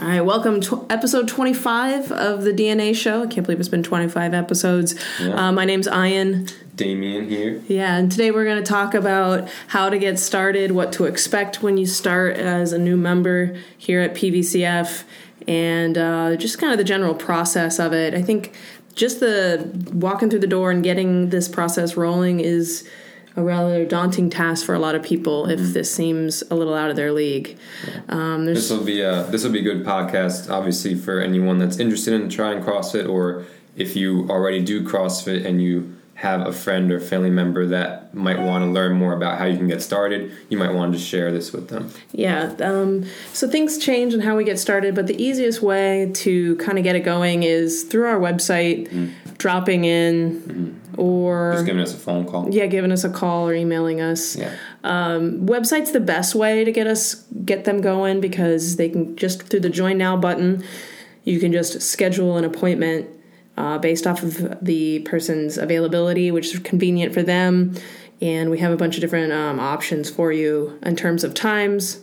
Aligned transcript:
All 0.00 0.06
right, 0.06 0.20
welcome 0.20 0.60
to 0.60 0.86
episode 0.88 1.26
25 1.26 2.12
of 2.12 2.44
the 2.44 2.52
DNA 2.52 2.94
show. 2.94 3.24
I 3.24 3.26
can't 3.26 3.44
believe 3.44 3.58
it's 3.58 3.68
been 3.68 3.82
25 3.82 4.32
episodes. 4.32 4.94
Yeah. 5.20 5.48
Uh, 5.48 5.50
my 5.50 5.64
name's 5.64 5.88
Ian. 5.88 6.46
Damien 6.76 7.28
here. 7.28 7.60
Yeah, 7.66 7.96
and 7.96 8.08
today 8.08 8.30
we're 8.30 8.44
going 8.44 8.62
to 8.62 8.68
talk 8.68 8.94
about 8.94 9.48
how 9.66 9.90
to 9.90 9.98
get 9.98 10.20
started, 10.20 10.70
what 10.70 10.92
to 10.92 11.06
expect 11.06 11.64
when 11.64 11.78
you 11.78 11.86
start 11.86 12.36
as 12.36 12.72
a 12.72 12.78
new 12.78 12.96
member 12.96 13.56
here 13.76 14.00
at 14.00 14.14
PVCF, 14.14 15.02
and 15.48 15.98
uh, 15.98 16.36
just 16.36 16.60
kind 16.60 16.70
of 16.70 16.78
the 16.78 16.84
general 16.84 17.16
process 17.16 17.80
of 17.80 17.92
it. 17.92 18.14
I 18.14 18.22
think 18.22 18.54
just 18.94 19.18
the 19.18 19.68
walking 19.92 20.30
through 20.30 20.38
the 20.38 20.46
door 20.46 20.70
and 20.70 20.84
getting 20.84 21.30
this 21.30 21.48
process 21.48 21.96
rolling 21.96 22.38
is 22.38 22.88
a 23.38 23.42
rather 23.42 23.84
daunting 23.84 24.28
task 24.28 24.66
for 24.66 24.74
a 24.74 24.78
lot 24.80 24.96
of 24.96 25.02
people 25.02 25.48
if 25.48 25.60
this 25.72 25.94
seems 25.94 26.42
a 26.50 26.54
little 26.56 26.74
out 26.74 26.90
of 26.90 26.96
their 26.96 27.12
league. 27.12 27.56
Um, 28.08 28.46
This 28.46 28.68
will 28.68 28.84
be 28.84 29.00
a 29.00 29.22
this 29.24 29.44
will 29.44 29.52
be 29.52 29.60
a 29.60 29.62
good 29.62 29.86
podcast, 29.86 30.50
obviously 30.50 30.96
for 30.96 31.20
anyone 31.20 31.58
that's 31.58 31.78
interested 31.78 32.14
in 32.14 32.28
trying 32.28 32.62
CrossFit, 32.62 33.08
or 33.08 33.44
if 33.76 33.94
you 33.94 34.28
already 34.28 34.62
do 34.62 34.82
CrossFit 34.82 35.46
and 35.46 35.62
you 35.62 35.94
have 36.14 36.44
a 36.44 36.52
friend 36.52 36.90
or 36.90 36.98
family 36.98 37.30
member 37.30 37.64
that 37.66 38.12
might 38.12 38.40
want 38.40 38.64
to 38.64 38.68
learn 38.68 38.92
more 38.92 39.12
about 39.12 39.38
how 39.38 39.44
you 39.44 39.56
can 39.56 39.68
get 39.68 39.80
started. 39.80 40.32
You 40.48 40.58
might 40.58 40.72
want 40.72 40.92
to 40.94 40.98
share 40.98 41.30
this 41.30 41.52
with 41.52 41.68
them. 41.68 41.92
Yeah. 42.10 42.54
Um, 42.58 43.04
so 43.32 43.48
things 43.48 43.78
change 43.78 44.14
in 44.14 44.20
how 44.20 44.36
we 44.36 44.42
get 44.42 44.58
started, 44.58 44.96
but 44.96 45.06
the 45.06 45.22
easiest 45.22 45.62
way 45.62 46.10
to 46.14 46.56
kind 46.56 46.76
of 46.76 46.82
get 46.82 46.96
it 46.96 47.04
going 47.04 47.44
is 47.44 47.84
through 47.84 48.08
our 48.08 48.18
website, 48.18 49.12
dropping 49.38 49.84
in, 49.84 50.80
or 50.98 51.52
Just 51.54 51.66
giving 51.66 51.82
us 51.82 51.94
a 51.94 51.98
phone 51.98 52.26
call. 52.26 52.48
yeah, 52.50 52.66
giving 52.66 52.92
us 52.92 53.04
a 53.04 53.10
call 53.10 53.48
or 53.48 53.54
emailing 53.54 54.00
us. 54.00 54.36
Yeah. 54.36 54.54
Website's 54.84 55.92
the 55.92 56.00
best 56.00 56.34
way 56.34 56.64
to 56.64 56.72
get 56.72 56.86
us 56.86 57.14
get 57.44 57.64
them 57.64 57.80
going 57.80 58.20
because 58.20 58.76
they 58.76 58.88
can 58.88 59.16
just 59.16 59.42
through 59.44 59.60
the 59.60 59.70
join 59.70 59.98
now 59.98 60.16
button, 60.16 60.62
you 61.24 61.38
can 61.40 61.52
just 61.52 61.80
schedule 61.80 62.36
an 62.36 62.44
appointment 62.44 63.08
uh, 63.56 63.78
based 63.78 64.06
off 64.06 64.22
of 64.22 64.58
the 64.64 65.00
person's 65.00 65.58
availability, 65.58 66.30
which 66.30 66.54
is 66.54 66.60
convenient 66.60 67.12
for 67.14 67.22
them. 67.22 67.74
And 68.20 68.50
we 68.50 68.58
have 68.58 68.72
a 68.72 68.76
bunch 68.76 68.96
of 68.96 69.00
different 69.00 69.32
um, 69.32 69.60
options 69.60 70.10
for 70.10 70.32
you 70.32 70.78
in 70.82 70.96
terms 70.96 71.22
of 71.24 71.34
times. 71.34 72.00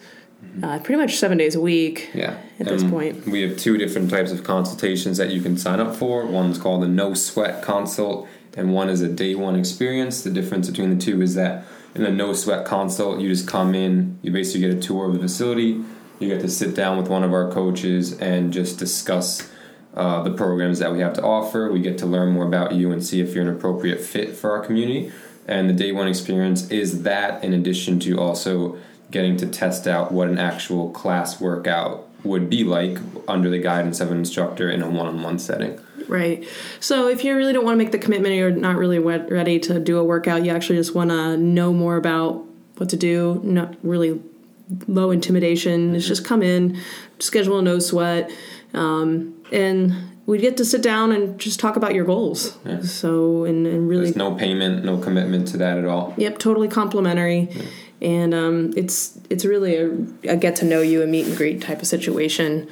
Uh, 0.64 0.80
pretty 0.80 1.02
much 1.02 1.16
seven 1.17 1.38
days 1.38 1.55
a 1.55 1.59
week. 1.61 2.09
Yeah. 2.14 2.38
At 2.59 2.67
this 2.67 2.83
point. 2.83 3.25
we 3.27 3.42
have 3.42 3.58
two 3.58 3.77
different 3.77 4.09
types 4.09 4.31
of 4.31 4.44
consultations 4.45 5.17
that 5.17 5.30
you 5.30 5.42
can 5.42 5.58
sign 5.58 5.81
up 5.81 5.94
for. 5.95 6.25
One's 6.25 6.58
called 6.58 6.83
a 6.86 6.88
no 6.88 7.14
sweat 7.14 7.61
consult, 7.61 8.27
and 8.56 8.73
one 8.73 8.89
is 8.89 9.02
a 9.02 9.08
day 9.08 9.36
one 9.36 9.56
experience. 9.56 10.23
The 10.23 10.31
difference 10.31 10.70
between 10.70 10.98
the 10.98 11.03
two 11.03 11.22
is 11.22 11.36
that 11.36 11.66
in 11.94 12.03
the 12.03 12.11
no 12.11 12.34
sweat 12.34 12.66
consult, 12.66 13.20
you 13.20 13.30
just 13.30 13.48
come 13.48 13.73
in, 13.75 14.20
you 14.22 14.31
basically 14.31 14.61
get 14.61 14.78
a 14.78 14.80
tour 14.80 15.08
of 15.08 15.14
the 15.14 15.20
facility, 15.20 15.81
you 16.20 16.28
get 16.28 16.42
to 16.42 16.50
sit 16.50 16.76
down 16.76 16.98
with 16.98 17.08
one 17.09 17.23
of 17.23 17.33
our 17.33 17.52
coaches 17.52 18.17
and 18.20 18.53
just 18.53 18.80
discuss 18.80 19.50
uh, 19.95 20.22
the 20.23 20.31
programs 20.31 20.80
that 20.80 20.92
we 20.92 21.00
have 21.00 21.14
to 21.14 21.23
offer. 21.23 21.72
We 21.72 21.80
get 21.80 21.98
to 22.00 22.06
learn 22.06 22.33
more 22.33 22.45
about 22.45 22.73
you 22.73 22.92
and 22.92 23.06
see 23.06 23.22
if 23.22 23.33
you're 23.33 23.48
an 23.48 23.56
appropriate 23.56 24.02
fit 24.02 24.36
for 24.36 24.52
our 24.52 24.66
community. 24.66 25.11
And 25.48 25.70
the 25.70 25.73
day 25.73 25.92
one 25.92 26.08
experience 26.08 26.70
is 26.70 27.03
that, 27.03 27.44
in 27.44 27.53
addition 27.53 28.00
to 28.02 28.20
also 28.20 28.78
getting 29.11 29.38
to 29.38 29.48
test 29.48 29.88
out 29.88 30.11
what 30.11 30.28
an 30.28 30.39
actual 30.39 30.89
class 30.89 31.39
workout 31.39 32.09
would 32.23 32.50
be 32.50 32.64
like 32.64 32.98
under 33.28 33.50
the 33.50 33.59
guidance 33.59 34.00
of 34.00 34.11
an 34.11 34.17
instructor 34.17 34.70
in 34.70 34.81
a 34.81 34.89
one-on-one 34.89 35.38
setting. 35.38 35.80
Right. 36.08 36.48
So 36.80 37.08
if 37.08 37.23
you 37.23 37.36
really 37.36 37.53
don't 37.53 37.66
want 37.66 37.73
to 37.75 37.84
make 37.84 37.92
the 37.92 38.00
commitment, 38.00 38.34
or 38.34 38.38
you're 38.38 38.52
not 38.52 38.75
really 38.78 39.00
wet- 39.00 39.30
ready 39.31 39.59
to 39.59 39.80
do 39.80 39.98
a 39.98 40.03
workout, 40.03 40.45
you 40.45 40.52
actually 40.52 40.78
just 40.78 40.94
want 40.95 41.09
to 41.09 41.38
know 41.38 41.73
more 41.73 41.95
about 41.98 42.45
what 42.78 42.89
to 42.89 42.98
do, 42.98 43.42
not 43.44 43.75
really 43.84 44.22
low 44.88 45.11
intimidation. 45.11 45.95
It's 45.95 46.08
just 46.08 46.26
come 46.26 46.42
in, 46.42 46.78
schedule 47.20 47.59
a 47.59 47.61
no 47.61 47.80
sweat, 47.80 48.31
um, 48.73 49.36
and 49.52 49.94
we 50.26 50.39
get 50.39 50.58
to 50.58 50.66
sit 50.66 50.81
down 50.81 51.11
and 51.11 51.39
just 51.39 51.59
talk 51.59 51.76
about 51.76 51.94
your 51.94 52.06
goals. 52.06 52.58
So 52.83 53.45
and, 53.45 53.67
and 53.67 53.88
really, 53.88 54.06
There's 54.06 54.16
no 54.16 54.33
payment, 54.36 54.83
no 54.83 54.98
commitment 54.98 55.48
to 55.49 55.58
that 55.58 55.77
at 55.77 55.86
all. 55.86 56.14
yep, 56.17 56.39
totally 56.39 56.67
complimentary. 56.67 57.49
And 58.02 58.33
um, 58.33 58.73
it's 58.76 59.17
it's 59.30 59.45
really 59.45 59.76
a, 59.77 60.33
a 60.33 60.36
get 60.36 60.58
to 60.58 60.66
know 60.66 60.82
you, 60.82 61.02
a 61.02 61.08
meet 61.08 61.27
and 61.27 61.37
greet 61.37 61.61
type 61.61 61.82
of 61.82 61.87
situation. 61.87 62.67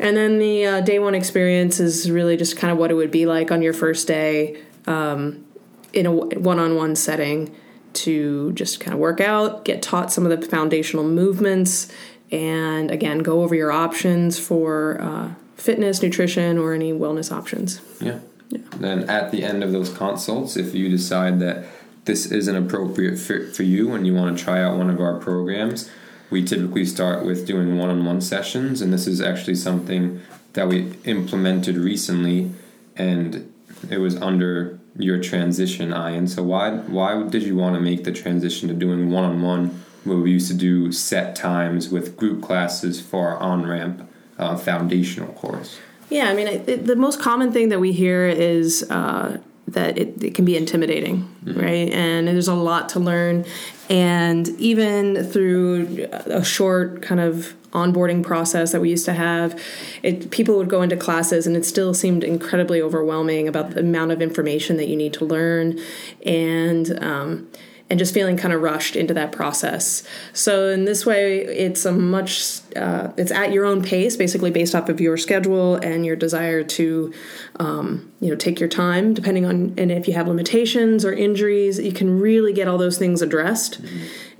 And 0.00 0.16
then 0.16 0.38
the 0.38 0.64
uh, 0.64 0.80
day 0.80 0.98
one 0.98 1.14
experience 1.14 1.78
is 1.78 2.10
really 2.10 2.38
just 2.38 2.56
kind 2.56 2.72
of 2.72 2.78
what 2.78 2.90
it 2.90 2.94
would 2.94 3.10
be 3.10 3.26
like 3.26 3.52
on 3.52 3.60
your 3.60 3.74
first 3.74 4.08
day 4.08 4.60
um, 4.86 5.44
in 5.92 6.06
a 6.06 6.10
one 6.10 6.58
on 6.58 6.74
one 6.74 6.96
setting 6.96 7.54
to 7.92 8.52
just 8.52 8.80
kind 8.80 8.94
of 8.94 8.98
work 8.98 9.20
out, 9.20 9.64
get 9.66 9.82
taught 9.82 10.10
some 10.10 10.24
of 10.24 10.40
the 10.40 10.46
foundational 10.48 11.04
movements, 11.04 11.92
and 12.32 12.90
again, 12.90 13.18
go 13.18 13.42
over 13.42 13.54
your 13.54 13.72
options 13.72 14.38
for 14.38 14.98
uh, 15.02 15.34
fitness, 15.56 16.02
nutrition, 16.02 16.56
or 16.56 16.72
any 16.72 16.92
wellness 16.92 17.30
options. 17.30 17.82
Yeah. 18.00 18.20
yeah. 18.48 18.60
Then 18.78 19.10
at 19.10 19.32
the 19.32 19.44
end 19.44 19.62
of 19.62 19.72
those 19.72 19.92
consults, 19.92 20.56
if 20.56 20.74
you 20.74 20.88
decide 20.88 21.40
that 21.40 21.66
this 22.06 22.26
is 22.26 22.48
an 22.48 22.56
appropriate 22.56 23.18
fit 23.18 23.54
for 23.54 23.64
you 23.64 23.92
and 23.92 24.06
you 24.06 24.14
want 24.14 24.38
to 24.38 24.42
try 24.42 24.62
out 24.62 24.78
one 24.78 24.88
of 24.88 24.98
our 25.00 25.18
programs, 25.18 25.90
we 26.30 26.44
typically 26.44 26.84
start 26.84 27.24
with 27.24 27.46
doing 27.46 27.76
one-on-one 27.76 28.20
sessions, 28.20 28.80
and 28.80 28.92
this 28.92 29.06
is 29.06 29.20
actually 29.20 29.56
something 29.56 30.20
that 30.52 30.68
we 30.68 30.92
implemented 31.04 31.76
recently, 31.76 32.50
and 32.96 33.52
it 33.90 33.98
was 33.98 34.16
under 34.16 34.78
your 34.98 35.20
transition, 35.20 35.92
Ian. 35.92 36.26
So 36.28 36.42
why 36.42 36.70
why 36.70 37.22
did 37.28 37.42
you 37.42 37.56
want 37.56 37.74
to 37.74 37.80
make 37.80 38.04
the 38.04 38.12
transition 38.12 38.68
to 38.68 38.74
doing 38.74 39.10
one-on-one 39.10 39.82
where 40.04 40.18
we 40.18 40.32
used 40.32 40.48
to 40.48 40.56
do 40.56 40.92
set 40.92 41.36
times 41.36 41.88
with 41.88 42.16
group 42.16 42.42
classes 42.42 43.00
for 43.00 43.28
our 43.28 43.38
on-ramp 43.38 44.08
uh, 44.38 44.56
foundational 44.56 45.32
course? 45.34 45.78
Yeah, 46.08 46.28
I 46.28 46.34
mean, 46.34 46.48
it, 46.48 46.86
the 46.86 46.96
most 46.96 47.20
common 47.20 47.52
thing 47.52 47.68
that 47.68 47.78
we 47.78 47.92
hear 47.92 48.26
is 48.26 48.84
uh, 48.90 49.38
that 49.72 49.98
it, 49.98 50.22
it 50.22 50.34
can 50.34 50.44
be 50.44 50.56
intimidating, 50.56 51.28
right? 51.44 51.90
And 51.90 52.28
there's 52.28 52.48
a 52.48 52.54
lot 52.54 52.88
to 52.90 53.00
learn. 53.00 53.44
And 53.88 54.48
even 54.60 55.24
through 55.24 56.08
a 56.26 56.44
short 56.44 57.02
kind 57.02 57.20
of 57.20 57.54
onboarding 57.72 58.22
process 58.22 58.72
that 58.72 58.80
we 58.80 58.90
used 58.90 59.04
to 59.04 59.12
have, 59.12 59.60
it, 60.02 60.30
people 60.30 60.56
would 60.56 60.68
go 60.68 60.82
into 60.82 60.96
classes 60.96 61.46
and 61.46 61.56
it 61.56 61.64
still 61.64 61.94
seemed 61.94 62.24
incredibly 62.24 62.80
overwhelming 62.82 63.48
about 63.48 63.70
the 63.70 63.80
amount 63.80 64.12
of 64.12 64.20
information 64.20 64.76
that 64.76 64.88
you 64.88 64.96
need 64.96 65.12
to 65.14 65.24
learn. 65.24 65.78
And, 66.24 67.02
um, 67.02 67.48
and 67.90 67.98
just 67.98 68.14
feeling 68.14 68.36
kind 68.36 68.54
of 68.54 68.62
rushed 68.62 68.94
into 68.94 69.12
that 69.14 69.32
process. 69.32 70.04
So 70.32 70.68
in 70.68 70.84
this 70.84 71.04
way, 71.04 71.38
it's 71.40 71.84
a 71.84 71.90
much 71.92 72.60
uh, 72.76 73.08
it's 73.16 73.32
at 73.32 73.52
your 73.52 73.64
own 73.64 73.82
pace, 73.82 74.16
basically 74.16 74.52
based 74.52 74.74
off 74.76 74.88
of 74.88 75.00
your 75.00 75.16
schedule 75.16 75.74
and 75.76 76.06
your 76.06 76.14
desire 76.16 76.62
to 76.62 77.12
um, 77.58 78.10
you 78.20 78.30
know 78.30 78.36
take 78.36 78.60
your 78.60 78.68
time, 78.68 79.12
depending 79.12 79.44
on 79.44 79.74
and 79.76 79.90
if 79.90 80.06
you 80.06 80.14
have 80.14 80.28
limitations 80.28 81.04
or 81.04 81.12
injuries, 81.12 81.78
you 81.80 81.92
can 81.92 82.20
really 82.20 82.52
get 82.52 82.68
all 82.68 82.78
those 82.78 82.96
things 82.96 83.20
addressed. 83.22 83.80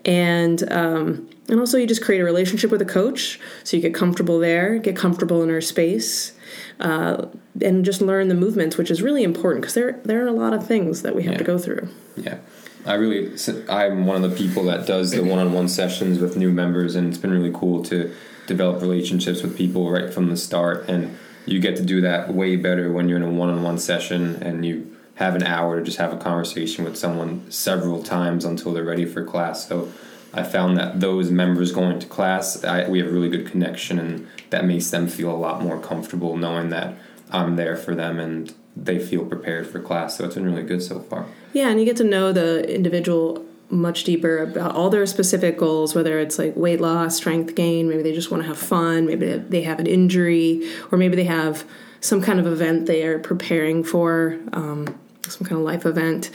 And 0.05 0.63
um, 0.73 1.29
and 1.49 1.59
also 1.61 1.77
you 1.77 1.87
just 1.87 2.03
create 2.03 2.21
a 2.21 2.25
relationship 2.25 2.71
with 2.71 2.81
a 2.81 2.87
coach, 2.87 3.39
so 3.65 3.77
you 3.77 3.83
get 3.83 3.95
comfortable 3.95 4.39
there, 4.39 4.79
get 4.79 4.97
comfortable 4.97 5.43
in 5.43 5.49
her 5.49 5.61
space. 5.61 6.33
Uh, 6.81 7.27
and 7.63 7.85
just 7.85 8.01
learn 8.01 8.29
the 8.29 8.35
movements, 8.35 8.77
which 8.79 8.91
is 8.91 9.03
really 9.03 9.23
important 9.23 9.61
because 9.61 9.75
there 9.75 10.01
there 10.05 10.25
are 10.25 10.27
a 10.27 10.33
lot 10.33 10.53
of 10.55 10.67
things 10.67 11.03
that 11.03 11.15
we 11.15 11.23
have 11.25 11.33
Yeah. 11.33 11.39
to 11.39 11.45
go 11.45 11.59
through. 11.59 11.89
Yeah. 12.17 12.39
I 12.87 12.95
really, 12.95 13.37
I'm 13.69 14.07
one 14.07 14.25
of 14.25 14.31
the 14.31 14.37
people 14.37 14.65
that 14.65 14.87
does 14.87 15.11
the 15.11 15.23
one-on-one 15.23 15.69
sessions 15.69 16.19
with 16.19 16.37
new 16.37 16.51
members, 16.51 16.95
and 16.95 17.09
it's 17.09 17.19
been 17.19 17.31
really 17.31 17.53
cool 17.53 17.83
to 17.85 18.15
develop 18.47 18.81
relationships 18.81 19.43
with 19.43 19.57
people 19.57 19.91
right 19.91 20.13
from 20.13 20.29
the 20.29 20.37
start. 20.37 20.89
And 20.89 21.17
you 21.47 21.61
get 21.61 21.77
to 21.77 21.85
do 21.85 22.01
that 22.01 22.33
way 22.33 22.57
better 22.57 22.91
when 22.93 23.09
you're 23.09 23.19
in 23.19 23.23
a 23.23 23.31
one-on-one 23.31 23.79
session 23.79 24.43
and 24.43 24.65
you 24.65 24.97
have 25.17 25.35
an 25.35 25.43
hour 25.43 25.79
to 25.79 25.85
just 25.85 25.99
have 25.99 26.13
a 26.13 26.17
conversation 26.17 26.85
with 26.85 26.97
someone 26.97 27.51
several 27.51 28.03
times 28.03 28.45
until 28.45 28.73
they're 28.73 28.85
ready 28.85 29.05
for 29.05 29.25
class. 29.25 29.69
So 29.69 29.93
I 30.33 30.43
found 30.43 30.79
that 30.79 31.01
those 31.01 31.31
members 31.31 31.73
going 31.73 31.99
to 31.99 32.07
class, 32.07 32.65
I, 32.65 32.89
we 32.89 32.99
have 33.01 33.09
a 33.09 33.13
really 33.13 33.29
good 33.29 33.47
connection, 33.47 33.99
and 33.99 34.27
that 34.51 34.65
makes 34.65 34.91
them 34.91 35.09
feel 35.09 35.31
a 35.31 35.37
lot 35.37 35.63
more 35.63 35.79
comfortable 35.79 36.37
knowing 36.37 36.71
that 36.71 36.95
I'm 37.33 37.57
there 37.57 37.77
for 37.77 37.95
them 37.95 38.19
and 38.19 38.53
they 38.77 38.99
feel 38.99 39.25
prepared 39.25 39.67
for 39.67 39.81
class. 39.81 40.17
So 40.17 40.25
it's 40.25 40.35
been 40.35 40.45
really 40.45 40.63
good 40.63 40.83
so 40.83 41.01
far. 41.01 41.27
Yeah, 41.53 41.69
and 41.69 41.79
you 41.79 41.87
get 41.87 41.97
to 41.99 42.05
know 42.05 42.33
the 42.33 42.73
individual 42.73 43.45
much 43.71 44.05
deeper 44.05 44.39
about 44.39 44.75
all 44.75 44.91
their 44.91 45.07
specific 45.07 45.57
goals, 45.57 45.95
whether 45.95 46.19
it's 46.19 46.39
like 46.39 46.57
weight 46.57 46.81
loss, 46.81 47.17
strength 47.17 47.55
gain, 47.55 47.89
maybe 47.89 48.03
they 48.03 48.13
just 48.13 48.31
want 48.31 48.43
to 48.43 48.49
have 48.49 48.59
fun, 48.59 49.07
maybe 49.07 49.37
they 49.37 49.63
have 49.63 49.79
an 49.79 49.87
injury, 49.87 50.69
or 50.91 50.99
maybe 50.99 51.15
they 51.15 51.25
have 51.25 51.65
some 52.01 52.21
kind 52.21 52.41
of 52.41 52.47
event 52.47 52.87
they 52.87 53.05
are 53.05 53.19
preparing 53.19 53.85
for, 53.85 54.39
um, 54.53 54.87
some 55.29 55.47
kind 55.47 55.59
of 55.59 55.65
life 55.65 55.87
event. 55.87 56.31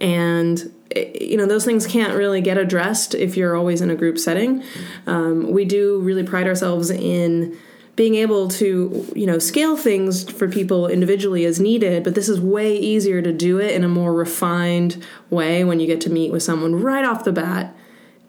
And 0.00 0.72
eh, 0.96 1.12
you 1.20 1.36
know 1.36 1.46
those 1.46 1.64
things 1.64 1.86
can't 1.86 2.14
really 2.14 2.40
get 2.40 2.58
addressed 2.58 3.14
if 3.14 3.36
you're 3.36 3.54
always 3.54 3.80
in 3.80 3.90
a 3.90 3.94
group 3.94 4.18
setting. 4.18 4.64
Um, 5.06 5.52
we 5.52 5.64
do 5.64 6.00
really 6.00 6.24
pride 6.24 6.46
ourselves 6.46 6.90
in 6.90 7.56
being 8.00 8.14
able 8.14 8.48
to 8.48 9.06
you 9.14 9.26
know 9.26 9.38
scale 9.38 9.76
things 9.76 10.24
for 10.32 10.48
people 10.48 10.86
individually 10.86 11.44
as 11.44 11.60
needed 11.60 12.02
but 12.02 12.14
this 12.14 12.30
is 12.30 12.40
way 12.40 12.74
easier 12.74 13.20
to 13.20 13.30
do 13.30 13.60
it 13.60 13.72
in 13.74 13.84
a 13.84 13.88
more 13.88 14.14
refined 14.14 15.04
way 15.28 15.64
when 15.64 15.80
you 15.80 15.86
get 15.86 16.00
to 16.00 16.08
meet 16.08 16.32
with 16.32 16.42
someone 16.42 16.80
right 16.80 17.04
off 17.04 17.24
the 17.24 17.32
bat 17.32 17.76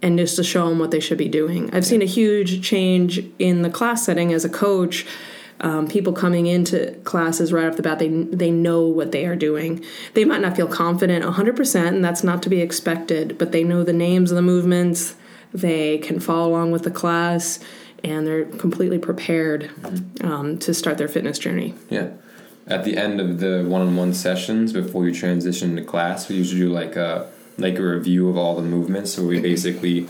and 0.01 0.17
just 0.17 0.35
to 0.35 0.43
show 0.43 0.67
them 0.67 0.77
what 0.77 0.91
they 0.91 0.99
should 0.99 1.17
be 1.17 1.29
doing. 1.29 1.73
I've 1.73 1.85
seen 1.85 2.01
a 2.01 2.05
huge 2.05 2.61
change 2.67 3.23
in 3.39 3.61
the 3.61 3.69
class 3.69 4.03
setting 4.05 4.33
as 4.33 4.43
a 4.43 4.49
coach. 4.49 5.05
Um, 5.61 5.87
people 5.87 6.11
coming 6.11 6.47
into 6.47 6.91
classes 7.03 7.53
right 7.53 7.67
off 7.67 7.77
the 7.77 7.83
bat, 7.83 7.99
they 7.99 8.09
they 8.09 8.49
know 8.49 8.81
what 8.81 9.11
they 9.11 9.25
are 9.25 9.35
doing. 9.35 9.85
They 10.15 10.25
might 10.25 10.41
not 10.41 10.55
feel 10.55 10.67
confident 10.67 11.23
100%, 11.23 11.87
and 11.87 12.03
that's 12.03 12.23
not 12.23 12.41
to 12.43 12.49
be 12.49 12.61
expected, 12.61 13.37
but 13.37 13.51
they 13.51 13.63
know 13.63 13.83
the 13.83 13.93
names 13.93 14.31
of 14.31 14.35
the 14.35 14.41
movements. 14.41 15.15
They 15.53 15.99
can 15.99 16.19
follow 16.19 16.49
along 16.49 16.71
with 16.71 16.83
the 16.83 16.91
class, 16.91 17.59
and 18.03 18.25
they're 18.25 18.45
completely 18.45 18.99
prepared 18.99 19.69
um, 20.23 20.57
to 20.59 20.73
start 20.73 20.97
their 20.97 21.07
fitness 21.07 21.37
journey. 21.39 21.73
Yeah. 21.89 22.11
At 22.67 22.83
the 22.83 22.95
end 22.97 23.19
of 23.19 23.39
the 23.39 23.65
one-on-one 23.67 24.13
sessions 24.13 24.71
before 24.71 25.07
you 25.07 25.13
transition 25.13 25.75
to 25.75 25.83
class, 25.83 26.29
we 26.29 26.35
usually 26.35 26.61
do 26.61 26.69
like 26.69 26.95
a 26.95 27.29
like 27.57 27.77
a 27.77 27.83
review 27.83 28.29
of 28.29 28.37
all 28.37 28.55
the 28.55 28.61
movements. 28.61 29.13
So 29.13 29.25
we 29.25 29.39
basically, 29.39 30.07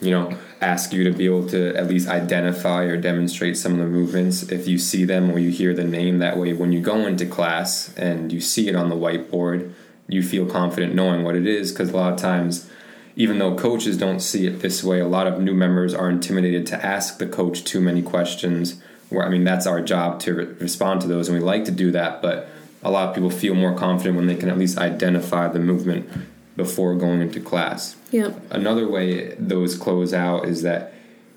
you 0.00 0.10
know, 0.10 0.36
ask 0.60 0.92
you 0.92 1.04
to 1.04 1.12
be 1.12 1.26
able 1.26 1.48
to 1.50 1.74
at 1.76 1.86
least 1.86 2.08
identify 2.08 2.84
or 2.84 2.96
demonstrate 2.96 3.56
some 3.56 3.72
of 3.72 3.78
the 3.78 3.86
movements 3.86 4.42
if 4.44 4.66
you 4.66 4.78
see 4.78 5.04
them 5.04 5.30
or 5.30 5.38
you 5.38 5.50
hear 5.50 5.74
the 5.74 5.84
name. 5.84 6.18
That 6.18 6.38
way, 6.38 6.52
when 6.52 6.72
you 6.72 6.80
go 6.80 7.06
into 7.06 7.26
class 7.26 7.94
and 7.96 8.32
you 8.32 8.40
see 8.40 8.68
it 8.68 8.74
on 8.74 8.88
the 8.88 8.96
whiteboard, 8.96 9.72
you 10.08 10.22
feel 10.22 10.46
confident 10.46 10.94
knowing 10.94 11.24
what 11.24 11.36
it 11.36 11.46
is. 11.46 11.72
Because 11.72 11.90
a 11.90 11.96
lot 11.96 12.12
of 12.14 12.18
times, 12.18 12.70
even 13.16 13.38
though 13.38 13.56
coaches 13.56 13.96
don't 13.96 14.20
see 14.20 14.46
it 14.46 14.60
this 14.60 14.84
way, 14.84 15.00
a 15.00 15.08
lot 15.08 15.26
of 15.26 15.40
new 15.40 15.54
members 15.54 15.94
are 15.94 16.10
intimidated 16.10 16.66
to 16.66 16.86
ask 16.86 17.18
the 17.18 17.26
coach 17.26 17.64
too 17.64 17.80
many 17.80 18.02
questions. 18.02 18.80
Where 19.08 19.24
I 19.24 19.30
mean, 19.30 19.44
that's 19.44 19.66
our 19.66 19.80
job 19.80 20.20
to 20.20 20.34
re- 20.34 20.44
respond 20.44 21.00
to 21.00 21.08
those, 21.08 21.28
and 21.28 21.38
we 21.38 21.42
like 21.42 21.64
to 21.64 21.70
do 21.70 21.90
that, 21.92 22.20
but 22.20 22.48
a 22.82 22.90
lot 22.90 23.08
of 23.08 23.14
people 23.14 23.30
feel 23.30 23.54
more 23.54 23.74
confident 23.74 24.16
when 24.16 24.26
they 24.26 24.36
can 24.36 24.50
at 24.50 24.58
least 24.58 24.78
identify 24.78 25.48
the 25.48 25.58
movement 25.58 26.08
before 26.56 26.94
going 26.94 27.20
into 27.20 27.40
class. 27.40 27.96
Yep. 28.10 28.40
Another 28.50 28.88
way 28.88 29.34
those 29.34 29.76
close 29.76 30.12
out 30.12 30.46
is 30.46 30.62
that 30.62 30.92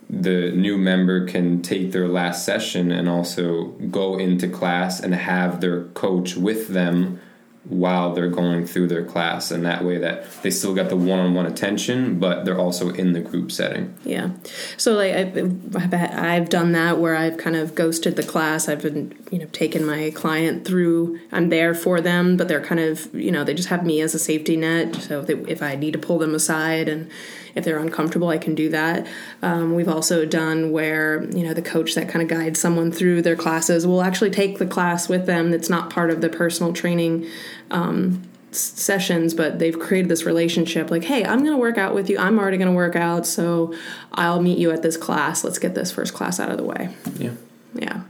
the 0.09 0.51
new 0.51 0.77
member 0.77 1.25
can 1.27 1.61
take 1.61 1.91
their 1.91 2.07
last 2.07 2.45
session 2.45 2.91
and 2.91 3.07
also 3.07 3.65
go 3.91 4.17
into 4.17 4.47
class 4.47 4.99
and 4.99 5.13
have 5.13 5.61
their 5.61 5.83
coach 5.85 6.35
with 6.35 6.69
them 6.69 7.21
while 7.65 8.13
they're 8.13 8.29
going 8.29 8.65
through 8.65 8.87
their 8.87 9.03
class 9.03 9.51
and 9.51 9.65
that 9.65 9.83
way 9.83 9.97
that 9.97 10.25
they 10.41 10.49
still 10.49 10.73
get 10.73 10.89
the 10.89 10.95
one-on-one 10.95 11.45
attention 11.45 12.19
but 12.19 12.45
they're 12.45 12.57
also 12.57 12.89
in 12.91 13.13
the 13.13 13.19
group 13.19 13.51
setting 13.51 13.93
Yeah. 14.03 14.31
So 14.77 14.93
like 14.93 15.13
I've, 15.13 15.93
I've 15.93 16.49
done 16.49 16.71
that 16.73 16.99
where 16.99 17.15
I've 17.15 17.37
kind 17.37 17.55
of 17.55 17.75
ghosted 17.75 18.15
the 18.15 18.23
class. 18.23 18.67
I've 18.67 18.81
been 18.81 19.17
you 19.31 19.39
know 19.39 19.45
taken 19.47 19.85
my 19.85 20.11
client 20.15 20.65
through. 20.65 21.19
I'm 21.31 21.49
there 21.49 21.73
for 21.73 22.01
them, 22.01 22.37
but 22.37 22.47
they're 22.47 22.63
kind 22.63 22.79
of 22.79 23.13
you 23.13 23.31
know 23.31 23.43
they 23.43 23.53
just 23.53 23.69
have 23.69 23.85
me 23.85 24.01
as 24.01 24.15
a 24.15 24.19
safety 24.19 24.55
net. 24.55 24.95
So 24.95 25.25
if 25.27 25.61
I 25.61 25.75
need 25.75 25.93
to 25.93 25.99
pull 25.99 26.19
them 26.19 26.33
aside 26.33 26.87
and 26.87 27.09
if 27.55 27.63
they're 27.63 27.79
uncomfortable, 27.79 28.29
I 28.29 28.37
can 28.37 28.55
do 28.55 28.69
that. 28.69 29.07
Um, 29.41 29.75
we've 29.75 29.89
also 29.89 30.25
done 30.25 30.71
where 30.71 31.23
you 31.23 31.43
know 31.43 31.53
the 31.53 31.61
coach 31.61 31.95
that 31.95 32.09
kind 32.09 32.21
of 32.21 32.27
guides 32.27 32.59
someone 32.59 32.91
through 32.91 33.21
their 33.21 33.35
classes 33.35 33.85
will 33.85 34.01
actually 34.01 34.31
take 34.31 34.57
the 34.57 34.65
class 34.65 35.09
with 35.09 35.25
them. 35.25 35.51
That's 35.51 35.69
not 35.69 35.89
part 35.89 36.09
of 36.09 36.21
the 36.21 36.29
personal 36.29 36.73
training 36.73 37.27
um, 37.71 38.23
sessions, 38.51 39.33
but 39.33 39.59
they've 39.59 39.77
created 39.77 40.09
this 40.09 40.23
relationship. 40.23 40.89
Like, 40.91 41.03
hey, 41.03 41.23
I'm 41.23 41.39
going 41.39 41.51
to 41.51 41.57
work 41.57 41.77
out 41.77 41.93
with 41.93 42.09
you. 42.09 42.17
I'm 42.17 42.39
already 42.39 42.57
going 42.57 42.69
to 42.69 42.75
work 42.75 42.95
out, 42.95 43.25
so 43.25 43.73
I'll 44.13 44.41
meet 44.41 44.57
you 44.57 44.71
at 44.71 44.81
this 44.81 44.97
class. 44.97 45.43
Let's 45.43 45.59
get 45.59 45.75
this 45.75 45.91
first 45.91 46.13
class 46.13 46.39
out 46.39 46.49
of 46.49 46.57
the 46.57 46.63
way. 46.63 46.89
yeah 47.17 47.31
Yeah, 47.73 48.01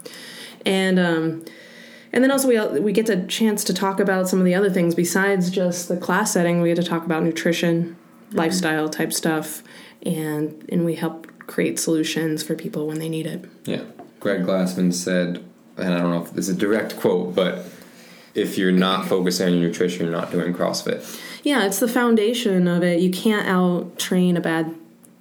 and 0.65 1.00
um, 1.00 1.45
and 2.12 2.24
then 2.24 2.31
also 2.31 2.47
we 2.47 2.80
we 2.80 2.91
get 2.91 3.09
a 3.09 3.25
chance 3.27 3.63
to 3.65 3.74
talk 3.74 4.00
about 4.00 4.30
some 4.30 4.39
of 4.39 4.45
the 4.45 4.56
other 4.56 4.69
things 4.69 4.95
besides 4.95 5.50
just 5.50 5.88
the 5.88 5.97
class 5.97 6.33
setting. 6.33 6.62
We 6.62 6.69
get 6.69 6.81
to 6.81 6.83
talk 6.83 7.06
about 7.06 7.24
nutrition, 7.24 7.97
lifestyle 8.31 8.89
type 8.89 9.13
stuff, 9.13 9.63
and 10.05 10.63
and 10.69 10.85
we 10.85 10.95
help 10.95 11.27
create 11.47 11.79
solutions 11.79 12.43
for 12.43 12.55
people 12.55 12.87
when 12.87 12.99
they 12.99 13.09
need 13.09 13.25
it. 13.25 13.43
yeah 13.65 13.81
greg 14.19 14.41
glassman 14.45 14.93
said 14.93 15.43
and 15.77 15.93
i 15.93 15.97
don't 15.97 16.11
know 16.11 16.21
if 16.21 16.31
this 16.33 16.47
is 16.47 16.55
a 16.55 16.59
direct 16.59 16.95
quote 16.99 17.33
but 17.33 17.65
if 18.35 18.55
you're 18.57 18.71
not 18.71 19.07
focusing 19.07 19.47
on 19.47 19.53
your 19.53 19.67
nutrition 19.69 20.05
you're 20.05 20.15
not 20.15 20.31
doing 20.31 20.53
crossfit 20.53 21.01
Yeah, 21.43 21.65
it's 21.65 21.79
the 21.79 21.87
foundation 21.87 22.67
of 22.67 22.83
it. 22.83 22.99
You 22.99 23.09
can't 23.11 23.47
out 23.47 23.97
train 23.97 24.35
a 24.37 24.41
bad 24.41 24.75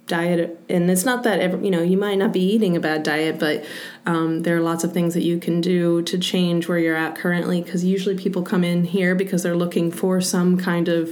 diet, 0.05 0.59
and 0.67 0.91
it's 0.91 1.05
not 1.05 1.23
that 1.23 1.39
ever, 1.39 1.57
you 1.63 1.71
know 1.71 1.81
you 1.81 1.97
might 1.97 2.17
not 2.17 2.33
be 2.33 2.41
eating 2.41 2.75
a 2.75 2.79
bad 2.79 3.03
diet, 3.03 3.39
but 3.39 3.63
um, 4.05 4.41
there 4.43 4.57
are 4.57 4.61
lots 4.61 4.83
of 4.83 4.91
things 4.91 5.13
that 5.13 5.23
you 5.23 5.39
can 5.39 5.61
do 5.61 6.01
to 6.03 6.17
change 6.19 6.67
where 6.67 6.77
you're 6.77 6.95
at 6.95 7.15
currently. 7.15 7.61
Because 7.61 7.83
usually 7.85 8.17
people 8.17 8.43
come 8.43 8.63
in 8.65 8.83
here 8.83 9.15
because 9.15 9.43
they're 9.43 9.55
looking 9.55 9.91
for 9.91 10.19
some 10.19 10.57
kind 10.57 10.89
of 10.89 11.09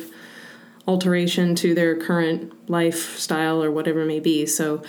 alteration 0.88 1.56
to 1.56 1.76
their 1.76 1.96
current 1.96 2.70
lifestyle 2.70 3.62
or 3.64 3.72
whatever 3.72 4.02
it 4.02 4.08
may 4.08 4.20
be. 4.20 4.46
So. 4.46 4.84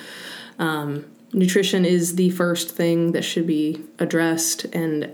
Um, 0.59 1.05
nutrition 1.33 1.85
is 1.85 2.17
the 2.17 2.31
first 2.31 2.71
thing 2.71 3.12
that 3.12 3.23
should 3.23 3.47
be 3.47 3.85
addressed 3.99 4.65
and 4.67 5.12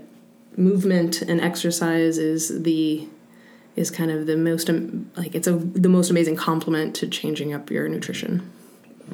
movement 0.57 1.21
and 1.21 1.41
exercise 1.41 2.17
is 2.17 2.63
the 2.63 3.07
is 3.75 3.91
kind 3.91 4.09
of 4.09 4.25
the 4.25 4.37
most 4.37 4.69
like 5.17 5.35
it's 5.35 5.47
a 5.47 5.51
the 5.51 5.89
most 5.89 6.09
amazing 6.09 6.35
complement 6.35 6.95
to 6.95 7.07
changing 7.07 7.53
up 7.53 7.69
your 7.69 7.87
nutrition. 7.89 8.49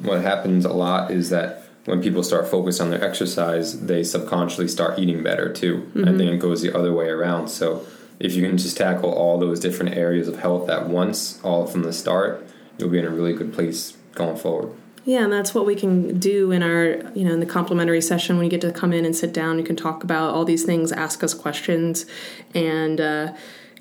what 0.02 0.22
happens 0.22 0.64
a 0.64 0.72
lot 0.72 1.10
is 1.10 1.30
that 1.30 1.64
when 1.84 2.00
people 2.00 2.22
start 2.22 2.46
focused 2.46 2.80
on 2.80 2.90
their 2.90 3.02
exercise, 3.02 3.86
they 3.86 4.04
subconsciously 4.04 4.68
start 4.68 5.00
eating 5.00 5.20
better 5.20 5.52
too. 5.52 5.90
I 5.96 6.16
think 6.16 6.30
it 6.30 6.38
goes 6.38 6.62
the 6.62 6.72
other 6.78 6.92
way 6.92 7.08
around. 7.08 7.48
So 7.48 7.84
if 8.22 8.34
you 8.34 8.46
can 8.46 8.56
just 8.56 8.76
tackle 8.76 9.12
all 9.12 9.38
those 9.38 9.58
different 9.58 9.96
areas 9.96 10.28
of 10.28 10.38
health 10.38 10.70
at 10.70 10.88
once, 10.88 11.40
all 11.42 11.66
from 11.66 11.82
the 11.82 11.92
start, 11.92 12.46
you'll 12.78 12.88
be 12.88 12.98
in 12.98 13.04
a 13.04 13.10
really 13.10 13.34
good 13.34 13.52
place 13.52 13.96
going 14.14 14.36
forward. 14.36 14.72
Yeah, 15.04 15.24
and 15.24 15.32
that's 15.32 15.52
what 15.52 15.66
we 15.66 15.74
can 15.74 16.20
do 16.20 16.52
in 16.52 16.62
our, 16.62 16.84
you 17.14 17.24
know, 17.24 17.32
in 17.32 17.40
the 17.40 17.46
complimentary 17.46 18.00
session 18.00 18.36
when 18.36 18.44
you 18.44 18.50
get 18.50 18.60
to 18.60 18.70
come 18.70 18.92
in 18.92 19.04
and 19.04 19.16
sit 19.16 19.32
down. 19.32 19.58
You 19.58 19.64
can 19.64 19.74
talk 19.74 20.04
about 20.04 20.32
all 20.32 20.44
these 20.44 20.62
things, 20.62 20.92
ask 20.92 21.24
us 21.24 21.34
questions, 21.34 22.06
and 22.54 23.00
uh, 23.00 23.32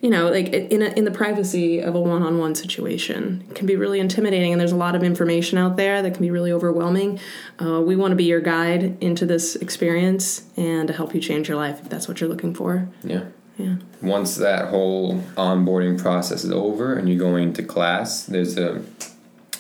you 0.02 0.10
know, 0.10 0.32
like 0.32 0.48
in 0.48 0.82
a, 0.82 0.88
in 0.88 1.06
the 1.06 1.12
privacy 1.12 1.80
of 1.80 1.94
a 1.94 2.02
one-on-one 2.02 2.56
situation, 2.56 3.46
it 3.48 3.54
can 3.54 3.68
be 3.68 3.76
really 3.76 4.00
intimidating. 4.00 4.52
And 4.52 4.60
there's 4.60 4.72
a 4.72 4.76
lot 4.78 4.96
of 4.96 5.04
information 5.04 5.60
out 5.60 5.78
there 5.78 6.02
that 6.02 6.16
can 6.16 6.24
be 6.24 6.32
really 6.32 6.52
overwhelming. 6.52 7.20
Uh, 7.64 7.82
we 7.82 7.96
want 7.96 8.12
to 8.12 8.16
be 8.16 8.24
your 8.24 8.42
guide 8.42 8.98
into 9.00 9.28
this 9.28 9.56
experience 9.58 10.42
and 10.58 10.88
to 10.88 10.94
help 10.94 11.14
you 11.14 11.22
change 11.22 11.48
your 11.48 11.58
life 11.58 11.82
if 11.84 11.90
that's 11.90 12.08
what 12.08 12.20
you're 12.20 12.32
looking 12.32 12.56
for. 12.56 12.90
Yeah. 13.04 13.26
Yeah. 13.57 13.75
Once 14.01 14.36
that 14.38 14.69
whole 14.69 15.19
onboarding 15.36 16.01
process 16.01 16.44
is 16.44 16.51
over 16.51 16.95
and 16.95 17.07
you're 17.07 17.19
going 17.19 17.50
into 17.50 17.63
class, 17.63 18.25
there's 18.25 18.57
a 18.57 18.81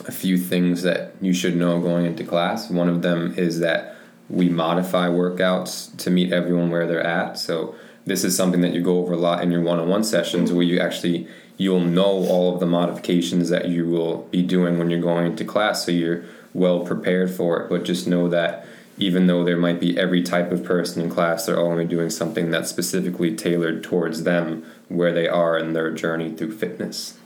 a 0.07 0.11
few 0.11 0.37
things 0.37 0.81
that 0.81 1.13
you 1.21 1.33
should 1.33 1.55
know 1.55 1.79
going 1.79 2.05
into 2.05 2.23
class. 2.23 2.69
One 2.69 2.89
of 2.89 3.01
them 3.01 3.35
is 3.37 3.59
that 3.59 3.95
we 4.29 4.49
modify 4.49 5.07
workouts 5.07 5.95
to 5.97 6.09
meet 6.09 6.31
everyone 6.31 6.69
where 6.69 6.87
they're 6.87 7.05
at. 7.05 7.37
So 7.37 7.75
this 8.05 8.23
is 8.23 8.35
something 8.35 8.61
that 8.61 8.73
you 8.73 8.81
go 8.81 8.99
over 8.99 9.13
a 9.13 9.17
lot 9.17 9.43
in 9.43 9.51
your 9.51 9.61
one-on-one 9.61 10.03
sessions 10.03 10.51
where 10.51 10.63
you 10.63 10.79
actually 10.79 11.27
you'll 11.57 11.81
know 11.81 12.25
all 12.27 12.53
of 12.53 12.59
the 12.59 12.65
modifications 12.65 13.49
that 13.49 13.67
you 13.67 13.87
will 13.87 14.23
be 14.31 14.41
doing 14.41 14.79
when 14.79 14.89
you're 14.89 15.01
going 15.01 15.27
into 15.27 15.45
class 15.45 15.85
so 15.85 15.91
you're 15.91 16.23
well 16.53 16.79
prepared 16.79 17.29
for 17.29 17.61
it 17.61 17.69
but 17.69 17.83
just 17.83 18.07
know 18.07 18.27
that 18.27 18.65
even 18.97 19.27
though 19.27 19.43
there 19.43 19.57
might 19.57 19.79
be 19.79 19.97
every 19.97 20.21
type 20.21 20.51
of 20.51 20.63
person 20.63 21.01
in 21.01 21.09
class 21.09 21.45
they're 21.45 21.59
only 21.59 21.85
doing 21.85 22.09
something 22.09 22.51
that's 22.51 22.69
specifically 22.69 23.35
tailored 23.35 23.83
towards 23.83 24.23
them 24.23 24.63
where 24.89 25.13
they 25.13 25.27
are 25.27 25.57
in 25.57 25.73
their 25.73 25.89
journey 25.91 26.31
through 26.31 26.51
fitness 26.51 27.17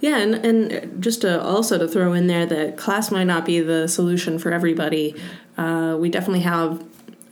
Yeah, 0.00 0.18
and 0.18 0.34
and 0.34 1.02
just 1.02 1.20
to 1.20 1.40
also 1.40 1.78
to 1.78 1.86
throw 1.86 2.12
in 2.12 2.26
there 2.26 2.44
that 2.46 2.76
class 2.76 3.10
might 3.12 3.24
not 3.24 3.44
be 3.44 3.60
the 3.60 3.86
solution 3.86 4.38
for 4.38 4.52
everybody. 4.52 5.14
Uh, 5.56 5.96
we 5.98 6.08
definitely 6.10 6.40
have 6.40 6.82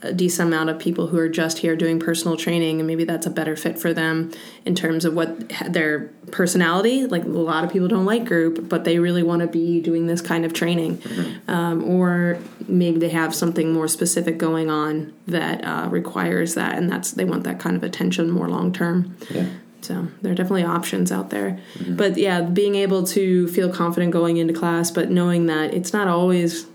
a 0.03 0.11
decent 0.13 0.47
amount 0.47 0.69
of 0.69 0.79
people 0.79 1.07
who 1.07 1.17
are 1.17 1.29
just 1.29 1.59
here 1.59 1.75
doing 1.75 1.99
personal 1.99 2.35
training, 2.37 2.79
and 2.79 2.87
maybe 2.87 3.03
that's 3.03 3.25
a 3.25 3.29
better 3.29 3.55
fit 3.55 3.77
for 3.77 3.93
them 3.93 4.31
in 4.65 4.75
terms 4.75 5.05
of 5.05 5.13
what 5.13 5.49
their 5.67 6.09
personality. 6.31 7.05
Like 7.05 7.23
a 7.23 7.27
lot 7.27 7.63
of 7.63 7.71
people 7.71 7.87
don't 7.87 8.05
like 8.05 8.25
group, 8.25 8.67
but 8.67 8.83
they 8.83 8.99
really 8.99 9.23
want 9.23 9.41
to 9.41 9.47
be 9.47 9.79
doing 9.81 10.07
this 10.07 10.21
kind 10.21 10.45
of 10.45 10.53
training, 10.53 11.01
um, 11.47 11.83
or 11.83 12.39
maybe 12.67 12.99
they 12.99 13.09
have 13.09 13.35
something 13.35 13.71
more 13.73 13.87
specific 13.87 14.37
going 14.37 14.69
on 14.69 15.13
that 15.27 15.63
uh, 15.63 15.87
requires 15.89 16.55
that, 16.55 16.77
and 16.77 16.89
that's 16.89 17.11
they 17.11 17.25
want 17.25 17.43
that 17.43 17.59
kind 17.59 17.75
of 17.75 17.83
attention 17.83 18.29
more 18.29 18.49
long 18.49 18.73
term. 18.73 19.15
yeah 19.29 19.45
So 19.81 20.07
there 20.21 20.31
are 20.31 20.35
definitely 20.35 20.63
options 20.63 21.11
out 21.11 21.29
there. 21.29 21.59
But 21.87 22.17
yeah, 22.17 22.41
being 22.41 22.75
able 22.75 23.03
to 23.07 23.47
feel 23.49 23.71
confident 23.73 24.11
going 24.13 24.37
into 24.37 24.53
class, 24.53 24.91
but 24.91 25.09
knowing 25.09 25.47
that 25.47 25.73
it's 25.73 25.93
not 25.93 26.07
always 26.07 26.67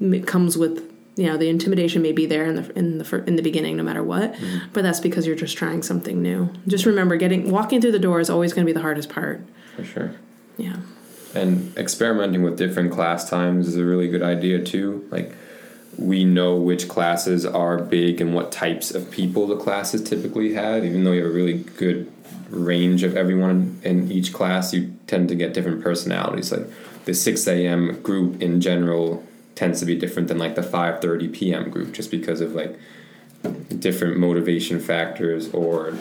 it 0.00 0.26
comes 0.26 0.56
with 0.56 0.89
you 1.16 1.26
know 1.26 1.36
the 1.36 1.48
intimidation 1.48 2.02
may 2.02 2.12
be 2.12 2.26
there 2.26 2.44
in 2.44 2.54
the 2.56 2.78
in 2.78 2.98
the 2.98 3.24
in 3.26 3.36
the 3.36 3.42
beginning 3.42 3.76
no 3.76 3.82
matter 3.82 4.02
what 4.02 4.32
mm-hmm. 4.32 4.58
but 4.72 4.82
that's 4.82 5.00
because 5.00 5.26
you're 5.26 5.36
just 5.36 5.56
trying 5.56 5.82
something 5.82 6.22
new 6.22 6.48
just 6.66 6.86
remember 6.86 7.16
getting 7.16 7.50
walking 7.50 7.80
through 7.80 7.92
the 7.92 7.98
door 7.98 8.20
is 8.20 8.30
always 8.30 8.52
going 8.52 8.64
to 8.64 8.66
be 8.66 8.72
the 8.72 8.80
hardest 8.80 9.08
part 9.08 9.40
for 9.74 9.84
sure 9.84 10.14
yeah 10.56 10.76
And 11.34 11.76
experimenting 11.76 12.42
with 12.42 12.58
different 12.58 12.92
class 12.92 13.28
times 13.28 13.68
is 13.68 13.76
a 13.76 13.84
really 13.84 14.08
good 14.08 14.22
idea 14.22 14.64
too. 14.64 15.06
Like 15.10 15.34
we 15.96 16.24
know 16.24 16.56
which 16.56 16.88
classes 16.88 17.46
are 17.46 17.78
big 17.78 18.20
and 18.20 18.34
what 18.34 18.50
types 18.50 18.90
of 18.90 19.10
people 19.10 19.46
the 19.46 19.56
classes 19.56 20.02
typically 20.02 20.54
have. 20.54 20.84
Even 20.84 21.04
though 21.04 21.12
you 21.12 21.22
have 21.22 21.30
a 21.30 21.34
really 21.34 21.58
good 21.58 22.10
range 22.48 23.02
of 23.04 23.16
everyone 23.16 23.80
in 23.84 24.10
each 24.10 24.32
class, 24.32 24.74
you 24.74 24.92
tend 25.06 25.28
to 25.28 25.34
get 25.34 25.54
different 25.54 25.82
personalities. 25.82 26.50
Like 26.50 26.66
the 27.04 27.14
6 27.14 27.46
a.m. 27.46 28.00
group 28.02 28.42
in 28.42 28.60
general 28.60 29.24
tends 29.60 29.78
to 29.78 29.84
be 29.84 29.94
different 29.94 30.28
than 30.28 30.38
like 30.38 30.54
the 30.54 30.62
5:30 30.62 31.32
p.m. 31.34 31.68
group, 31.68 31.92
just 31.92 32.10
because 32.10 32.40
of 32.40 32.54
like 32.54 32.78
different 33.78 34.16
motivation 34.16 34.80
factors 34.80 35.52
or 35.52 35.94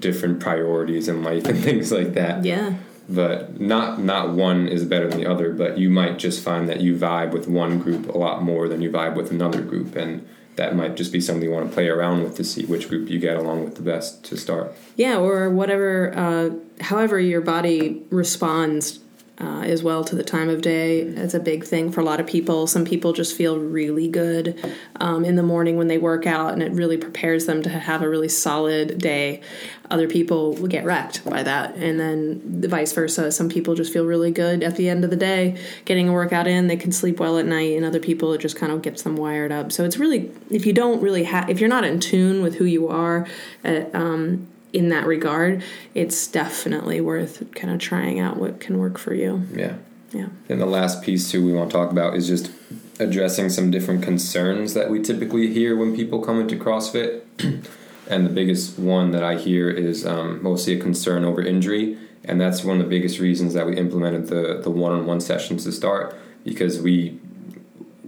different 0.00 0.40
priorities 0.40 1.06
in 1.06 1.22
life 1.22 1.44
and 1.44 1.58
things 1.68 1.92
like 1.92 2.14
that. 2.14 2.44
Yeah. 2.44 2.74
But 3.08 3.60
not 3.60 4.00
not 4.00 4.30
one 4.30 4.66
is 4.66 4.84
better 4.84 5.08
than 5.08 5.20
the 5.20 5.30
other, 5.30 5.52
but 5.52 5.78
you 5.78 5.88
might 5.88 6.18
just 6.18 6.42
find 6.42 6.68
that 6.68 6.80
you 6.80 6.96
vibe 6.96 7.30
with 7.30 7.46
one 7.46 7.78
group 7.78 8.08
a 8.12 8.18
lot 8.18 8.42
more 8.42 8.68
than 8.68 8.82
you 8.82 8.90
vibe 8.90 9.14
with 9.14 9.30
another 9.30 9.62
group 9.62 9.94
and 9.94 10.26
that 10.56 10.74
might 10.74 10.96
just 10.96 11.12
be 11.12 11.20
something 11.20 11.44
you 11.44 11.50
want 11.50 11.68
to 11.68 11.74
play 11.74 11.86
around 11.86 12.22
with 12.22 12.34
to 12.36 12.42
see 12.42 12.64
which 12.64 12.88
group 12.88 13.10
you 13.10 13.18
get 13.18 13.36
along 13.36 13.62
with 13.62 13.74
the 13.74 13.82
best 13.82 14.24
to 14.24 14.38
start. 14.38 14.74
Yeah, 14.96 15.18
or 15.18 15.50
whatever, 15.50 16.12
uh, 16.16 16.82
however 16.82 17.20
your 17.20 17.42
body 17.42 18.02
responds 18.08 19.00
uh, 19.38 19.60
as 19.60 19.82
well 19.82 20.02
to 20.04 20.16
the 20.16 20.24
time 20.24 20.48
of 20.48 20.62
day. 20.62 21.00
It's 21.00 21.34
a 21.34 21.40
big 21.40 21.64
thing 21.64 21.92
for 21.92 22.00
a 22.00 22.04
lot 22.04 22.20
of 22.20 22.26
people. 22.26 22.66
Some 22.66 22.84
people 22.84 23.12
just 23.12 23.36
feel 23.36 23.58
really 23.58 24.08
good 24.08 24.58
um, 24.98 25.24
in 25.24 25.36
the 25.36 25.42
morning 25.42 25.76
when 25.76 25.88
they 25.88 25.98
work 25.98 26.26
out, 26.26 26.52
and 26.52 26.62
it 26.62 26.72
really 26.72 26.96
prepares 26.96 27.44
them 27.46 27.62
to 27.62 27.68
have 27.68 28.02
a 28.02 28.08
really 28.08 28.28
solid 28.28 28.98
day. 28.98 29.42
Other 29.90 30.08
people 30.08 30.54
will 30.54 30.68
get 30.68 30.84
wrecked 30.84 31.24
by 31.24 31.42
that, 31.42 31.74
and 31.76 32.00
then 32.00 32.62
vice 32.68 32.92
versa. 32.92 33.30
Some 33.30 33.48
people 33.48 33.74
just 33.74 33.92
feel 33.92 34.06
really 34.06 34.30
good 34.30 34.62
at 34.62 34.76
the 34.76 34.88
end 34.88 35.04
of 35.04 35.10
the 35.10 35.16
day, 35.16 35.58
getting 35.84 36.08
a 36.08 36.12
workout 36.12 36.46
in. 36.46 36.66
They 36.66 36.76
can 36.76 36.92
sleep 36.92 37.20
well 37.20 37.38
at 37.38 37.44
night, 37.44 37.76
and 37.76 37.84
other 37.84 38.00
people 38.00 38.32
it 38.32 38.40
just 38.40 38.56
kind 38.56 38.72
of 38.72 38.80
gets 38.80 39.02
them 39.02 39.16
wired 39.16 39.52
up. 39.52 39.70
So 39.70 39.84
it's 39.84 39.98
really 39.98 40.32
if 40.50 40.64
you 40.64 40.72
don't 40.72 41.02
really 41.02 41.24
have 41.24 41.50
if 41.50 41.60
you're 41.60 41.68
not 41.68 41.84
in 41.84 42.00
tune 42.00 42.42
with 42.42 42.56
who 42.56 42.64
you 42.64 42.88
are. 42.88 43.26
At, 43.62 43.94
um, 43.94 44.48
in 44.72 44.88
that 44.90 45.06
regard, 45.06 45.62
it's 45.94 46.26
definitely 46.26 47.00
worth 47.00 47.52
kind 47.54 47.72
of 47.72 47.80
trying 47.80 48.20
out 48.20 48.36
what 48.36 48.60
can 48.60 48.78
work 48.78 48.98
for 48.98 49.14
you. 49.14 49.46
Yeah. 49.54 49.76
Yeah. 50.12 50.28
And 50.48 50.60
the 50.60 50.66
last 50.66 51.02
piece 51.02 51.30
too 51.30 51.44
we 51.44 51.52
want 51.52 51.70
to 51.70 51.76
talk 51.76 51.90
about 51.90 52.16
is 52.16 52.26
just 52.26 52.50
addressing 52.98 53.50
some 53.50 53.70
different 53.70 54.02
concerns 54.02 54.74
that 54.74 54.90
we 54.90 55.02
typically 55.02 55.52
hear 55.52 55.76
when 55.76 55.94
people 55.94 56.22
come 56.22 56.40
into 56.40 56.56
CrossFit. 56.56 57.22
and 58.08 58.24
the 58.24 58.30
biggest 58.30 58.78
one 58.78 59.10
that 59.10 59.22
I 59.22 59.36
hear 59.36 59.68
is 59.68 60.06
um, 60.06 60.42
mostly 60.42 60.78
a 60.78 60.80
concern 60.80 61.24
over 61.24 61.42
injury, 61.42 61.98
and 62.24 62.40
that's 62.40 62.64
one 62.64 62.80
of 62.80 62.84
the 62.84 62.88
biggest 62.88 63.18
reasons 63.18 63.54
that 63.54 63.66
we 63.66 63.76
implemented 63.76 64.28
the 64.28 64.60
the 64.62 64.70
one 64.70 64.92
on 64.92 65.06
one 65.06 65.20
sessions 65.20 65.64
to 65.64 65.72
start 65.72 66.16
because 66.44 66.80
we 66.80 67.18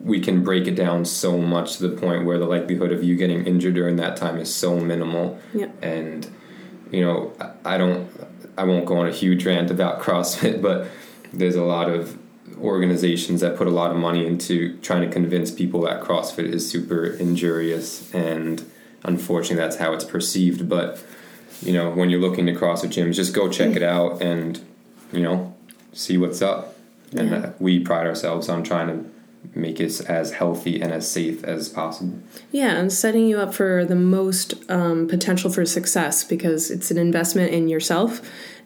we 0.03 0.21
can 0.21 0.43
break 0.43 0.67
it 0.67 0.75
down 0.75 1.05
so 1.05 1.37
much 1.37 1.77
to 1.77 1.89
the 1.89 1.97
point 1.97 2.25
where 2.25 2.39
the 2.39 2.47
likelihood 2.47 2.93
of 2.93 3.03
you 3.03 3.17
getting 3.17 3.45
injured 3.47 3.75
during 3.75 3.97
that 3.97 4.17
time 4.17 4.39
is 4.39 4.55
so 4.55 4.79
minimal. 4.79 5.39
Yep. 5.53 5.83
And 5.83 6.31
you 6.91 7.01
know, 7.05 7.33
I 7.65 7.77
don't, 7.79 8.09
I 8.57 8.65
won't 8.65 8.87
go 8.87 8.99
on 8.99 9.07
a 9.09 9.13
huge 9.13 9.45
rant 9.47 9.71
about 9.71 10.01
CrossFit, 10.05 10.61
but 10.63 10.89
there's 11.33 11.57
a 11.57 11.63
lot 11.65 11.89
of 11.91 12.19
organizations 12.61 13.41
that 13.41 13.57
put 13.57 13.67
a 13.67 13.71
lot 13.71 13.91
of 13.91 13.97
money 13.97 14.27
into 14.27 14.77
trying 14.79 15.03
to 15.03 15.13
convince 15.13 15.51
people 15.51 15.83
that 15.83 16.03
CrossFit 16.03 16.53
is 16.53 16.69
super 16.69 17.05
injurious, 17.07 18.13
and 18.15 18.65
unfortunately, 19.05 19.57
that's 19.63 19.77
how 19.77 19.93
it's 19.93 20.05
perceived. 20.05 20.69
But 20.69 21.03
you 21.63 21.73
know, 21.73 21.91
when 21.91 22.11
you're 22.11 22.21
looking 22.21 22.47
to 22.47 22.53
CrossFit 22.53 22.91
gyms, 22.91 23.15
just 23.15 23.35
go 23.35 23.49
check 23.49 23.77
it 23.77 23.83
out 23.83 24.21
and 24.23 24.61
you 25.13 25.21
know, 25.21 25.55
see 25.93 26.19
what's 26.19 26.43
up. 26.43 26.77
And 27.17 27.31
Yeah. 27.31 27.37
uh, 27.37 27.53
we 27.59 27.79
pride 27.81 28.07
ourselves 28.07 28.49
on 28.49 28.63
trying 28.63 28.89
to 28.89 29.11
make 29.55 29.81
it 29.81 30.01
as 30.03 30.33
healthy 30.33 30.81
and 30.81 30.93
as 30.93 31.11
safe 31.11 31.45
as 31.45 31.69
possible. 31.69 32.19
Yeah, 32.53 32.77
and 32.77 32.93
setting 32.93 33.27
you 33.27 33.39
up 33.39 33.55
for 33.55 33.85
the 33.85 33.95
most 33.95 34.55
um, 34.71 35.09
potential 35.09 35.51
for 35.51 35.65
success 35.65 36.25
because 36.25 36.71
it's 36.71 36.91
an 36.91 36.99
investment 36.99 37.53
in 37.53 37.69
yourself, 37.69 38.21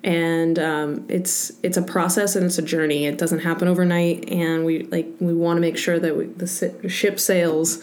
and 0.05 0.59
um, 0.59 1.07
it's 1.09 1.53
it's 1.63 1.77
a 1.77 1.83
process 1.83 2.37
and 2.37 2.45
it's 2.47 2.59
a 2.59 2.63
journey. 2.63 3.07
It 3.07 3.19
doesn't 3.19 3.41
happen 3.41 3.69
overnight, 3.69 4.29
and 4.31 4.65
we 4.65 4.85
like 4.85 5.09
we 5.21 5.35
want 5.35 5.57
to 5.57 5.61
make 5.61 5.77
sure 5.79 5.99
that 5.99 6.17
we, 6.17 6.27
the 6.27 6.47
si- 6.47 6.89
ship 6.89 7.19
sails 7.21 7.83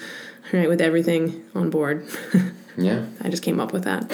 right 0.52 0.70
with 0.70 0.82
everything 0.82 1.44
on 1.56 1.70
board. 1.70 2.08
Yeah. 2.80 3.06
I 3.22 3.30
just 3.30 3.44
came 3.44 3.60
up 3.60 3.74
with 3.74 3.84
that. 3.84 4.10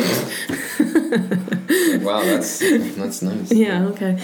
Wow, 2.06 2.24
that's 2.32 2.60
that's 2.96 3.22
nice. 3.22 3.52
yeah. 3.52 3.86
Okay. 3.88 4.18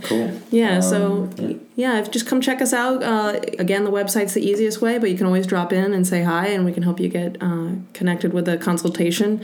Cool. 0.02 0.30
Yeah, 0.50 0.80
so 0.80 1.30
Um, 1.38 1.60
yeah, 1.76 2.02
just 2.02 2.26
come 2.26 2.40
check 2.40 2.60
us 2.60 2.72
out. 2.72 3.02
Uh, 3.02 3.40
again, 3.58 3.84
the 3.84 3.90
website's 3.90 4.34
the 4.34 4.42
easiest 4.44 4.82
way, 4.82 4.98
but 4.98 5.10
you 5.10 5.16
can 5.16 5.26
always 5.26 5.46
drop 5.46 5.72
in 5.72 5.92
and 5.94 6.06
say 6.06 6.22
hi, 6.22 6.48
and 6.48 6.64
we 6.64 6.72
can 6.72 6.82
help 6.82 6.98
you 7.00 7.08
get 7.08 7.36
uh, 7.40 7.70
connected 7.94 8.32
with 8.32 8.48
a 8.48 8.58
consultation, 8.58 9.42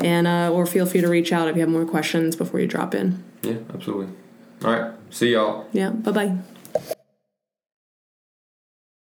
and 0.00 0.26
uh, 0.26 0.50
or 0.52 0.66
feel 0.66 0.84
free 0.86 1.00
to 1.00 1.08
reach 1.08 1.32
out 1.32 1.48
if 1.48 1.54
you 1.56 1.60
have 1.60 1.70
more 1.70 1.86
questions 1.86 2.36
before 2.36 2.60
you 2.60 2.66
drop 2.66 2.94
in. 2.94 3.22
Yeah, 3.42 3.58
absolutely. 3.72 4.08
All 4.64 4.72
right. 4.72 4.92
See 5.10 5.32
y'all. 5.32 5.66
Yeah, 5.72 5.90
bye 5.90 6.12
bye. 6.12 6.98